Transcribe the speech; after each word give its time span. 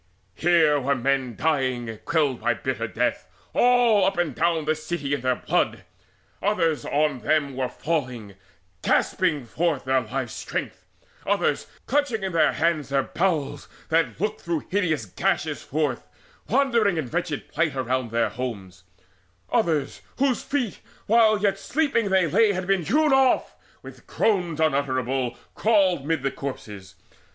Here 0.33 0.79
were 0.79 0.95
men 0.95 1.37
lying 1.39 1.99
quelled 2.05 2.41
by 2.41 2.55
bitter 2.55 2.87
death 2.87 3.27
All 3.53 4.03
up 4.03 4.17
and 4.17 4.33
down 4.33 4.65
the 4.65 4.73
city 4.73 5.13
in 5.13 5.21
their 5.21 5.35
blood; 5.35 5.83
Others 6.41 6.85
on 6.85 7.19
them 7.19 7.55
were 7.55 7.69
falling, 7.69 8.33
gasping 8.81 9.45
forth 9.45 9.85
Their 9.85 10.01
life's 10.01 10.33
strength; 10.33 10.87
others, 11.23 11.67
clutching 11.85 12.23
in 12.23 12.31
their 12.31 12.53
hands 12.53 12.89
Their 12.89 13.03
bowels 13.03 13.69
that 13.89 14.19
looked 14.19 14.41
through 14.41 14.65
hideous 14.71 15.05
gashes 15.05 15.61
forth, 15.61 16.07
Wandered 16.49 16.87
in 16.97 17.07
wretched 17.07 17.47
plight 17.47 17.75
around 17.75 18.09
their 18.09 18.29
homes: 18.29 18.85
Others, 19.51 20.01
whose 20.17 20.41
feet, 20.41 20.79
while 21.05 21.37
yet 21.37 21.53
asleep 21.57 21.93
they 21.93 22.25
lay, 22.27 22.53
Had 22.53 22.65
been 22.65 22.81
hewn 22.83 23.13
off, 23.13 23.55
with 23.83 24.07
groans 24.07 24.59
unutterable 24.59 25.37
Crawled 25.53 26.07
mid 26.07 26.23
the 26.23 26.31
corpses. 26.31 26.95